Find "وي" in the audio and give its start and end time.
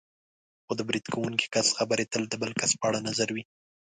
3.35-3.43